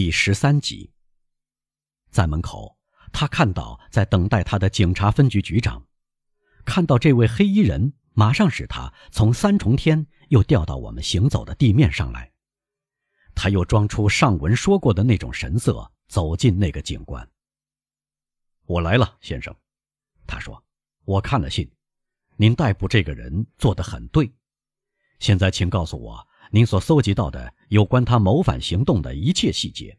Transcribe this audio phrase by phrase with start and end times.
[0.00, 0.90] 第十三集，
[2.10, 2.78] 在门口，
[3.12, 5.86] 他看到在等待他的警察分局局长，
[6.64, 12.32] 看到这位黑衣人，马上使他从三重天又掉到我们行走的地面上来。
[13.34, 17.30] 他又装出上文说过的那种神色，走进那个警官。
[18.64, 19.54] 我来了，先生，
[20.26, 20.64] 他说
[21.04, 21.70] ：“我看了信，
[22.36, 24.32] 您逮捕这个人做得很对。
[25.18, 29.96] 现在，请告诉我。”您所搜集到的有关他谋反行动的一切细节。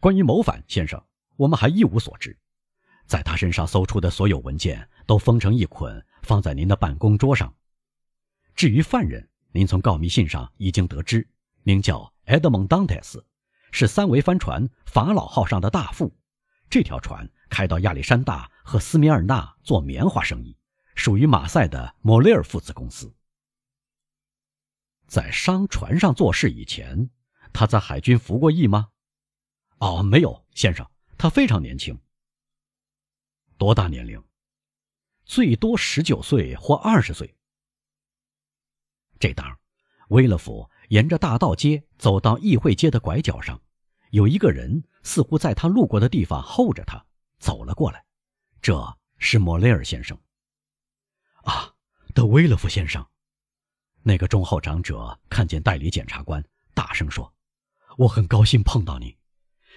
[0.00, 1.02] 关于谋反，先生，
[1.36, 2.38] 我们还一无所知。
[3.06, 7.54] 在他身上搜出的所有文件都封成一捆，放在您的办公桌上。
[8.54, 11.26] 至于犯人，您从告密信上已经得知，
[11.62, 13.24] 名叫埃德蒙·当泰斯，
[13.72, 16.14] 是三桅帆船“法老号”上的大副。
[16.68, 20.54] 这条船开到亚历山大和斯米尔纳做棉花生意，
[20.94, 23.10] 属于马赛的莫雷尔父子公司。
[25.06, 27.10] 在商船上做事以前，
[27.52, 28.88] 他在海军服过役吗？
[29.78, 31.98] 哦，没有，先生，他非常年轻。
[33.56, 34.22] 多大年龄？
[35.24, 37.36] 最多十九岁或二十岁。
[39.18, 39.58] 这当，
[40.08, 43.60] 威勒夫沿着大道街走到议会街的拐角上，
[44.10, 47.04] 有一个人似乎在他路过的地方候着他，
[47.38, 48.04] 走了过来。
[48.60, 50.18] 这是莫雷尔先生。
[51.42, 51.74] 啊，
[52.14, 53.06] 德威勒夫先生。
[54.08, 56.40] 那个忠厚长者看见代理检察官，
[56.74, 57.34] 大声说
[57.98, 59.16] ：“我很高兴碰到你，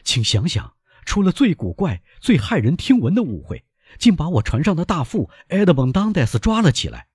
[0.04, 3.66] 请想想，出了最古怪、最骇人听闻的误会，
[3.98, 7.08] 竟把我船上的大副埃德蒙·当戴斯抓了起来。”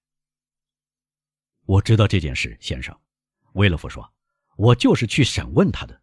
[1.66, 2.98] 我知道这件事，先生，
[3.52, 4.12] 威勒夫说
[4.58, 6.02] ：“我就是去审问他的。”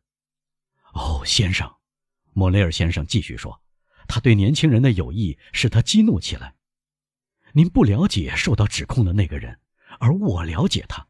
[0.95, 1.69] 哦，先生，
[2.31, 3.61] 莫雷尔先生继续说
[4.07, 6.55] ：“他对年轻人的友谊使他激怒起来。
[7.51, 9.59] 您不了解受到指控的那个人。”
[10.01, 11.07] 而我了解他，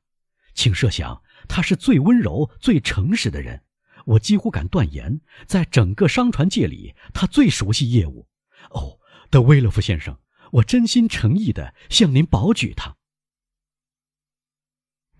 [0.54, 3.64] 请设想他是最温柔、最诚实的人。
[4.06, 8.28] 我几乎敢断言，在整个商船界里，他最熟悉业务。
[8.72, 10.18] 哦，德威勒夫先生，
[10.52, 12.94] 我真心诚意地向您保举他。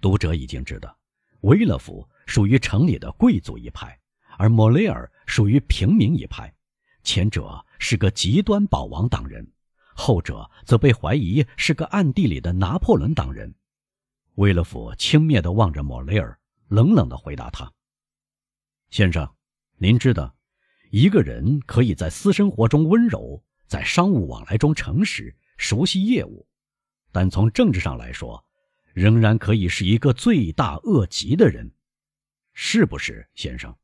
[0.02, 1.00] 读者已经知道，
[1.42, 3.98] 威勒夫属于城里的贵族一派，
[4.38, 6.54] 而莫雷尔属于平民一派。
[7.04, 9.50] 前者是个极端保王党人，
[9.96, 13.56] 后者则被怀疑是个暗地里的拿破仑党人。
[14.36, 17.72] 威勒夫轻蔑地望着莫雷尔，冷冷地回答他
[18.90, 19.36] ：“先生，
[19.78, 20.36] 您知道，
[20.90, 26.48] 一个人可以在私生活中温柔，在商务往来中诚实、熟悉业务，
[27.12, 28.44] 但从政治上来说，
[28.94, 31.70] 仍然可以是一个罪大恶极的人，
[32.54, 33.76] 是不是，先生？”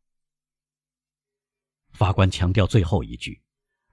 [1.92, 3.42] 法官强调最后一句，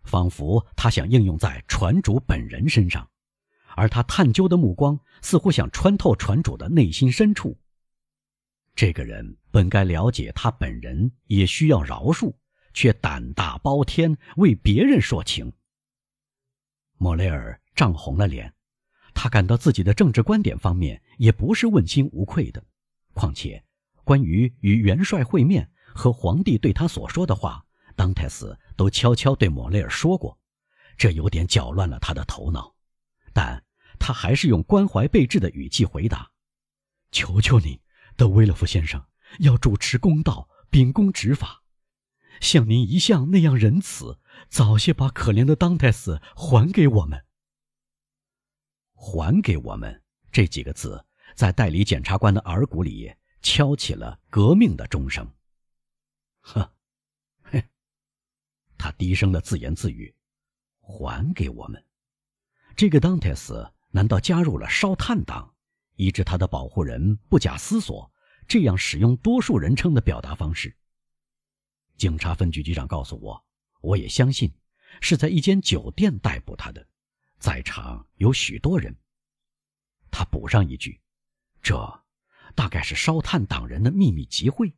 [0.05, 3.11] 仿佛他想应用在船主本人身上。
[3.77, 7.59] 而他探究的目光似乎想穿透船主的内心深处。
[8.75, 12.35] 这个人本该了解他本人也需要饶恕，
[12.73, 15.53] 却胆大包天，为别人说情。
[16.97, 18.53] 莫雷尔涨红了脸，
[19.15, 22.65] 他感到自己的政治观点方面也不是问心无愧的。
[23.13, 23.65] 况且，
[24.03, 27.65] 关于与元帅会面和皇帝对他所说的话，
[27.95, 30.37] 当泰斯都悄悄对莫雷尔说过，
[30.97, 32.74] 这有点搅乱了他的头脑。
[33.35, 33.63] 但。
[33.97, 36.31] 他还是用关怀备至的语气回答
[37.11, 37.81] ：“求求你，
[38.17, 39.03] 德威勒夫先生，
[39.39, 41.63] 要主持公道，秉公执法，
[42.39, 47.25] 像您一向那样仁慈，早些把可怜的当泰斯还给我们。
[48.93, 55.27] ”“还给我们”这几个字，在代理检察官的耳骨里敲起了革命的钟声。
[56.41, 56.75] 呵，
[57.43, 57.65] 嘿，
[58.77, 60.15] 他低声的自言自语
[60.83, 61.83] ：“还给我们，
[62.77, 65.55] 这个当泰斯。”难道加入了烧炭党，
[65.95, 68.11] 以致他的保护人不假思索
[68.49, 70.77] 这样使用多数人称的表达方式？
[71.97, 73.47] 警察分局局长告诉我，
[73.81, 74.53] 我也相信，
[75.01, 76.85] 是在一间酒店逮捕他的，
[77.39, 78.93] 在场有许多人。
[80.11, 81.01] 他补上一句
[81.63, 82.03] ：“这
[82.57, 84.75] 大概是烧炭党人的秘密集会。”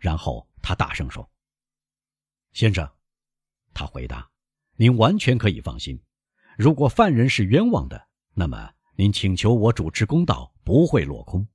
[0.00, 1.30] 然后他大声说
[2.54, 2.90] ：“先生，
[3.74, 4.30] 他回答，
[4.76, 6.00] 您完全可以放心。”
[6.56, 11.46] 如果犯人是冤枉的，那么您请求我主持公道不会落空。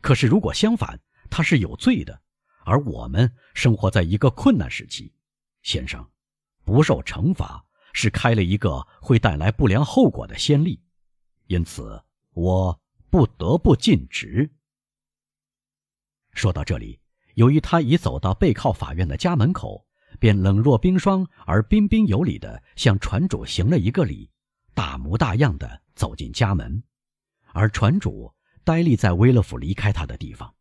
[0.00, 1.00] 可是如果相反，
[1.30, 2.20] 他是有罪的，
[2.64, 5.12] 而我们生活在一个困难时期，
[5.62, 6.04] 先生，
[6.64, 10.82] 不受惩罚是开了一个会带来不良后果的先例，
[11.46, 12.80] 因此我
[13.10, 14.50] 不得不尽职。
[16.32, 17.00] 说到这里，
[17.34, 19.87] 由于他已走到背靠法院的家门口。
[20.18, 24.30] 便冷若冰霜而彬彬有礼地向船主行了一个礼，
[24.74, 26.82] 大模大样地走进家门，
[27.52, 28.32] 而船主
[28.64, 30.54] 呆立在威勒夫离开他的地方。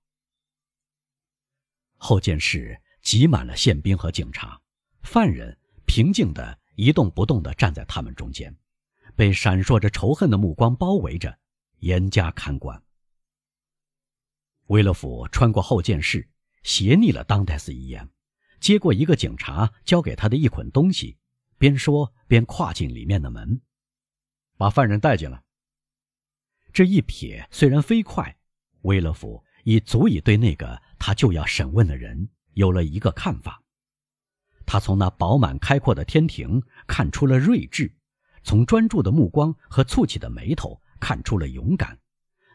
[1.98, 4.62] 后见室挤满了宪兵和警察，
[5.02, 8.56] 犯人平静地一动不动地站在他们中间，
[9.16, 11.38] 被闪烁着仇恨的目光包围着，
[11.80, 12.82] 严加看管。
[14.68, 16.30] 威勒甫穿过后见室，
[16.62, 18.08] 斜睨了当戴斯一眼，
[18.60, 21.18] 接过一个警察交给他的一捆东西，
[21.58, 23.62] 边说边跨进里面的门，
[24.58, 25.44] 把犯人带进来。
[26.74, 28.38] 这一瞥虽然飞快，
[28.82, 33.64] 威勒福已足以对那个他就要审问的人有了一个看法。
[34.66, 37.96] 他从那饱满开阔的天庭看出了睿智，
[38.44, 42.00] 从专注的目光和蹙起的眉头看出了勇敢，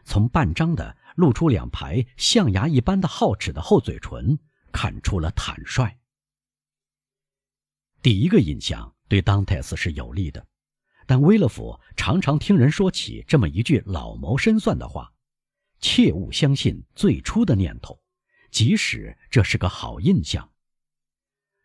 [0.05, 0.97] 从半张的。
[1.15, 4.39] 露出两排象牙一般的皓齿的厚嘴唇，
[4.73, 5.97] 看出了坦率。
[8.01, 10.45] 第一个印象对当泰斯是有利的，
[11.05, 15.13] 但威勒甫常常听人说起这么一句老谋深算的话
[15.79, 18.01] ：“切勿相信最初的念头，
[18.51, 20.51] 即使这是个好印象。”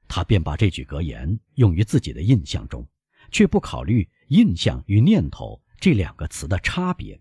[0.07, 2.89] 他便把这句格言用于自己的印象中，
[3.33, 7.21] 却不考虑“印象”与“念头”这两个词的差别，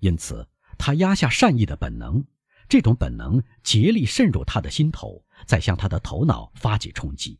[0.00, 0.46] 因此。
[0.78, 2.22] 他压下善意的本能，
[2.68, 7.38] 这种本能竭力渗入他的心头，在向他的头脑发起冲击。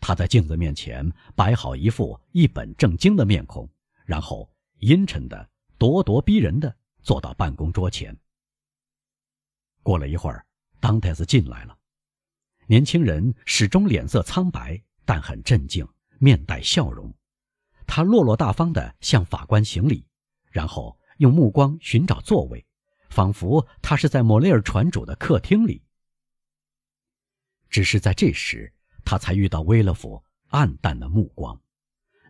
[0.00, 3.68] 他在镜子面前摆好一副一本正经的面孔，
[4.04, 5.48] 然后阴沉的、
[5.78, 8.16] 咄咄逼人的坐到办公桌前。
[9.82, 10.44] 过了一会儿，
[10.80, 11.76] 当太子进来了。
[12.66, 15.86] 年轻人始终脸色苍白，但很镇静，
[16.18, 17.12] 面带笑容。
[17.86, 20.06] 他落落大方地向法官行礼，
[20.50, 20.98] 然后。
[21.18, 22.66] 用目光寻找座位，
[23.14, 25.80] 仿佛他是在莫雷尔船主的客厅里。
[27.70, 28.72] 只是在这时，
[29.04, 31.60] 他才遇到威勒夫暗淡的目光，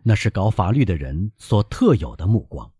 [0.03, 2.71] 那是搞法律的人所特有的目光。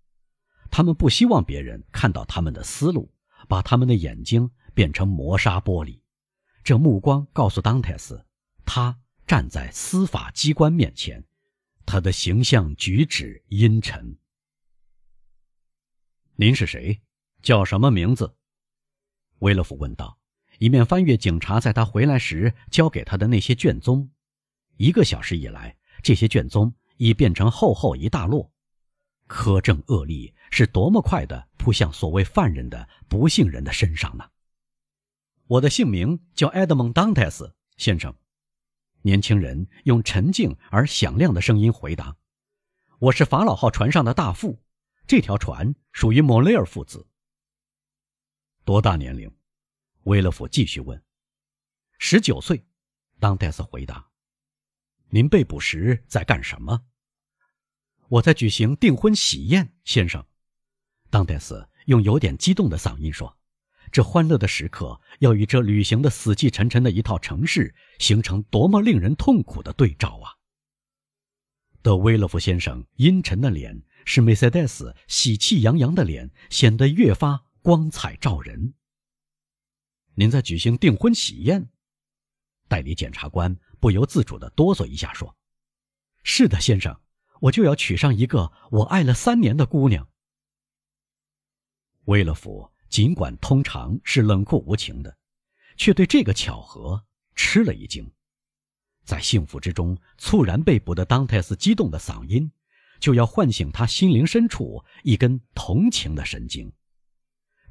[0.70, 3.12] 他们不希望别人看到他们的思路，
[3.48, 6.00] 把他们的眼睛变成磨砂玻璃。
[6.64, 8.24] 这目光告诉当泰斯，
[8.66, 11.24] 他站在司法机关面前，
[11.88, 14.16] 他的形象举止阴沉。
[16.36, 17.02] 您是谁？
[17.46, 18.36] 叫什么名字？
[19.38, 20.18] 威勒夫问道，
[20.58, 24.10] 一面翻阅警察在他回来时交给他的那些卷宗。
[24.78, 28.52] 一个小时以来，这些卷宗已变成厚厚一大摞。
[29.28, 34.26] 苛政恶吏是多么快地扑向所谓犯人的不幸人的身上呢？
[35.46, 38.12] 我的姓名叫埃德蒙·当泰斯先生。
[39.04, 42.16] 年轻人用沉静而响亮的声音回答
[42.98, 44.60] ：“我是法老号船上的大副。”
[45.06, 47.06] 这条船属于莫雷尔父子。
[48.66, 49.32] 多大年龄？
[50.06, 51.00] 威勒夫继续问。
[52.00, 52.66] 十九岁，
[53.20, 54.10] 当戴斯回答。
[55.10, 56.84] 您被捕时在干什么？
[58.08, 60.26] 我在举行订婚喜宴，先生。
[61.12, 63.38] 当戴斯用有点激动的嗓音说
[63.94, 70.34] ：“这欢乐的时刻要与这旅行的死气沉沉的一套城市形成多么令人痛苦的对照啊！”
[71.84, 73.84] 德威勒夫先生阴沉的脸。
[74.08, 78.76] 使梅赛德斯喜气洋洋的脸显得越发光彩照人。
[80.14, 81.68] 您在举行订婚喜宴？
[82.68, 85.36] 代理检察官不由自主地哆嗦一下，说
[86.22, 87.02] ：“是的，先生，
[87.42, 90.08] 我就要娶上一个我爱了三年的姑娘。”
[92.06, 95.18] 威勒夫尽管通常是冷酷无情的，
[95.76, 97.04] 却对这个巧合
[97.34, 98.08] 吃了一惊。
[99.06, 102.52] 在幸福之中猝然被捕的当泰斯激动的嗓音。
[103.00, 106.72] 就要唤醒他心灵深处一根同情的神经。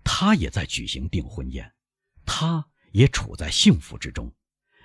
[0.05, 1.73] 他也在举行订婚宴，
[2.25, 4.33] 他也处在幸福之中。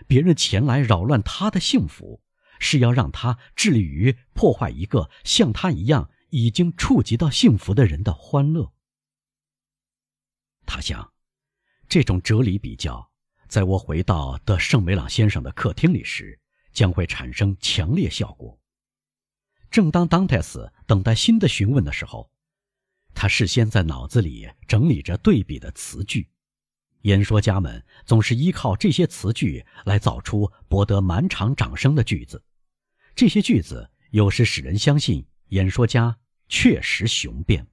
[0.08, 2.24] 别人前来扰乱他的幸福，
[2.60, 8.74] 是要让他致力于破坏一个像他一样已经触及到幸福的人的欢乐。
[10.66, 11.14] 他想，
[11.88, 13.12] 这种哲理比较，
[13.48, 16.40] 在我回到德圣梅朗先生的客厅里时，
[16.72, 18.60] 将会产生强烈效果。
[19.70, 22.32] 正当当泰斯等待新的询问的时候，
[23.14, 26.30] 他事先在脑子里整理着对比的词句。
[27.04, 32.44] 演说家们总是依靠这些词句来造出博得满场掌声的句子。
[33.16, 36.18] 这些句子有时使人相信演说家
[36.50, 37.66] 确实雄辩。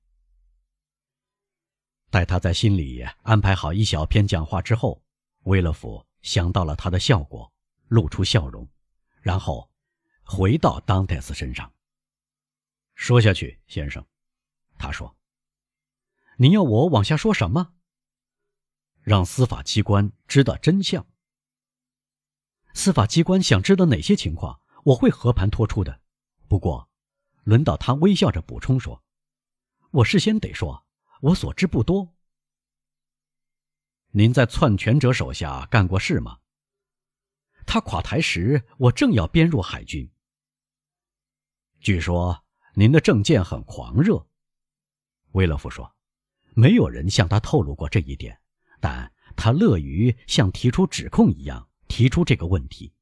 [2.09, 5.03] 待他在心里安排好一小篇讲话之后，
[5.43, 7.53] 威勒夫想到了他的效果，
[7.89, 8.67] 露出笑容，
[9.21, 9.69] 然后
[10.23, 11.71] 回到当戴斯身上。
[12.95, 14.07] 说下去，先生，
[14.79, 15.15] 他说
[16.39, 17.75] ：“您要我往下说什么？
[19.01, 21.07] 让司法机关知道真相。
[22.75, 26.03] 司法机关想知道哪些情况，我会和盘托出的。
[26.47, 26.91] 不过，
[27.45, 29.03] 轮到他微笑着补充说
[29.91, 30.87] ：‘我事先得说，
[31.23, 32.15] 我所知不多。’”
[34.13, 36.41] 您在篡权者手下干过事吗？
[37.65, 40.13] 他垮台时，我正要编入海军。
[41.81, 44.29] 据说您的政见很狂热，
[45.33, 45.96] 威勒夫说，
[46.59, 48.41] 没有人向他透露过这一点，
[48.81, 52.95] 但他乐于像提出指控一样提出这个问题。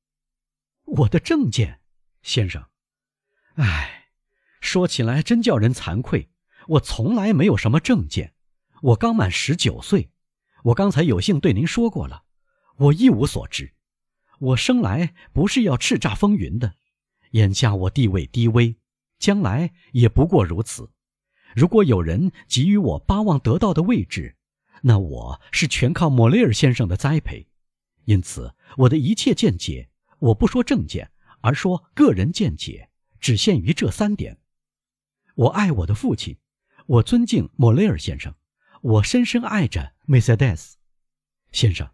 [0.85, 1.81] 我的证件，
[2.21, 2.67] 先生，
[3.55, 4.09] 唉，
[4.61, 6.31] 说起来真叫人惭愧，
[6.67, 8.35] 我从来没有什么证件。
[8.83, 10.11] 我刚满十九岁，
[10.65, 12.25] 我刚才有幸对您说过了，
[12.77, 13.73] 我一无所知。
[14.41, 16.75] 我生来不是要叱咤风云的，
[17.31, 18.77] 眼下我地位低微，
[19.21, 20.91] 将来也不过如此。
[21.55, 24.37] 如果有人给予我巴望得到的位置，
[24.83, 27.47] 那我是全靠莫雷尔先生的栽培。
[28.05, 34.39] 因此，我的一切见解，我不说政见，而说个人见解，只限于这三点：
[35.37, 36.37] 我爱我的父亲，
[36.87, 38.35] 我尊敬莫雷尔先生，
[38.83, 40.77] 我深深爱着梅赛德斯
[41.53, 41.89] 先生。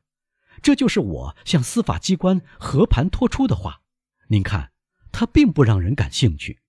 [0.62, 3.82] 这就是我向司法机关和盘托出的话，
[4.28, 4.72] 您看，
[5.12, 6.60] 他并不让人感兴趣。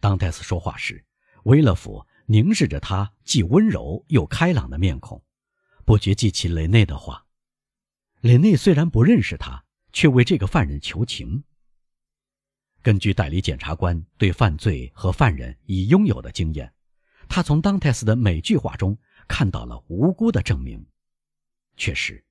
[0.00, 1.04] 当戴斯说话时，
[1.44, 5.22] 威勒夫凝视着他既温柔又开朗的面孔，
[5.84, 7.26] 不觉记起雷内的话。
[8.20, 11.44] 雷内虽然不认识他，却为这个犯人求情。
[12.82, 16.72] 根据代理检察官对犯罪和犯人已拥有的经验，
[17.28, 20.84] 他从当泰斯的每句话中看到了无辜的证明。
[21.76, 22.24] 确实，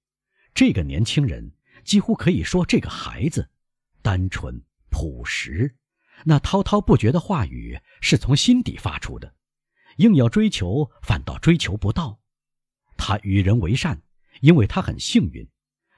[0.54, 1.52] 这个年轻人
[1.84, 3.50] 几乎可以说，这个孩子
[4.02, 5.76] 单纯朴实，
[6.26, 9.36] 那滔滔不绝的话语是从心底发出的。
[9.98, 12.20] 硬要追求，反倒追求不到。
[12.98, 14.02] 他与人为善，
[14.42, 15.48] 因为他很幸运，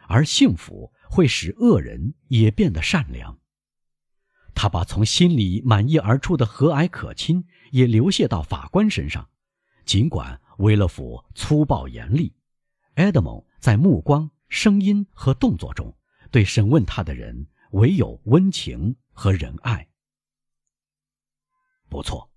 [0.07, 3.39] 而幸福会使恶人也变得善良。
[4.53, 9.29] 他把从心里满意而出的和蔼可亲也流泻到法官身上，
[9.85, 12.33] 尽管威勒府粗暴严厉。
[12.95, 15.95] 埃德蒙在目光、声音和动作中，
[16.31, 19.87] 对审问他的人唯有温情和仁爱。
[21.89, 22.29] 不错，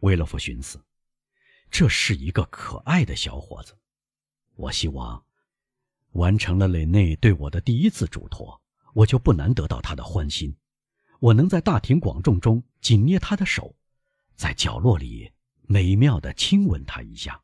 [0.00, 0.82] 威勒夫寻思，
[1.70, 3.76] 这是一个可爱的小伙子。
[4.56, 5.22] 我希望，
[6.12, 8.60] 完成了雷内对我的第一次嘱托，
[8.94, 10.56] 我就不难得到他的欢心。
[11.20, 13.76] 我能在大庭广众中紧捏他的手，
[14.34, 15.30] 在角落里
[15.62, 17.42] 美妙的亲吻他一下。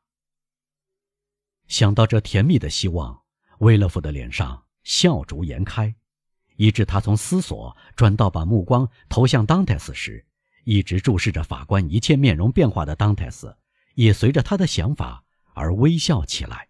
[1.67, 3.23] 想到这甜蜜的希望，
[3.59, 5.95] 威勒夫的脸上笑逐颜开，
[6.57, 10.27] 以致他从思索转到把目光投向当泰斯时，
[10.65, 13.57] 一直注视着法官一切面容变化的当泰斯，
[13.95, 15.23] 也随着他的想法
[15.55, 16.70] 而微笑起来。